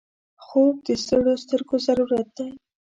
خوب 0.45 0.75
د 0.87 0.89
ستړیو 1.03 1.41
سترګو 1.43 1.75
ضرورت 1.87 2.27
دی 2.37 2.49